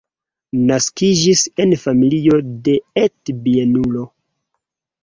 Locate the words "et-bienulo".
3.05-4.13